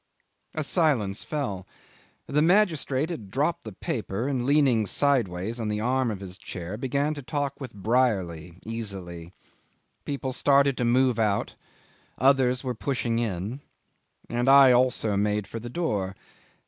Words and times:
A 0.55 0.63
silence 0.63 1.23
fell. 1.23 1.67
The 2.25 2.41
magistrate 2.41 3.11
had 3.11 3.29
dropped 3.29 3.65
the 3.65 3.71
paper, 3.71 4.27
and, 4.27 4.47
leaning 4.47 4.87
sideways 4.87 5.59
on 5.59 5.67
the 5.67 5.79
arm 5.79 6.09
of 6.09 6.21
his 6.21 6.39
chair, 6.39 6.75
began 6.75 7.13
to 7.13 7.21
talk 7.21 7.61
with 7.61 7.75
Brierly 7.75 8.57
easily. 8.65 9.31
People 10.03 10.33
started 10.33 10.75
to 10.77 10.85
move 10.85 11.19
out; 11.19 11.53
others 12.17 12.63
were 12.63 12.73
pushing 12.73 13.19
in, 13.19 13.61
and 14.27 14.49
I 14.49 14.71
also 14.71 15.15
made 15.15 15.45
for 15.45 15.59
the 15.59 15.69
door. 15.69 16.15